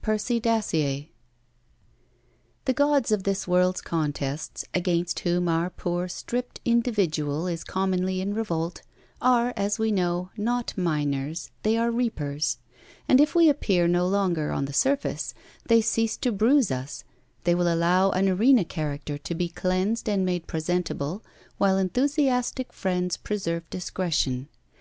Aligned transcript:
PERCY 0.00 0.38
DACIER 0.38 1.06
The 2.66 2.72
Gods 2.72 3.10
of 3.10 3.24
this 3.24 3.48
world's 3.48 3.80
contests, 3.82 4.64
against 4.72 5.18
whom 5.18 5.48
our 5.48 5.70
poor 5.70 6.06
stripped 6.06 6.60
individual 6.64 7.48
is 7.48 7.64
commonly 7.64 8.20
in 8.20 8.32
revolt, 8.32 8.82
are, 9.20 9.52
as 9.56 9.76
we 9.80 9.90
know, 9.90 10.30
not 10.36 10.72
miners, 10.78 11.50
they 11.64 11.76
are 11.76 11.90
reapers; 11.90 12.58
and 13.08 13.20
if 13.20 13.34
we 13.34 13.48
appear 13.48 13.88
no 13.88 14.06
longer 14.06 14.52
on 14.52 14.66
the 14.66 14.72
surface, 14.72 15.34
they 15.66 15.80
cease 15.80 16.16
to 16.18 16.30
bruise 16.30 16.70
us: 16.70 17.02
they 17.42 17.56
will 17.56 17.66
allow 17.66 18.12
an 18.12 18.28
arena 18.28 18.64
character 18.64 19.18
to 19.18 19.34
be 19.34 19.48
cleansed 19.48 20.08
and 20.08 20.24
made 20.24 20.46
presentable 20.46 21.24
while 21.56 21.76
enthusiastic 21.76 22.72
friends 22.72 23.16
preserve 23.16 23.68
discretion. 23.68 24.48